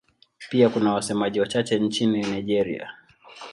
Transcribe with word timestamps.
Pia 0.49 0.69
kuna 0.69 0.93
wasemaji 0.93 1.39
wachache 1.39 1.79
nchini 1.79 2.21
Nigeria. 2.23 2.91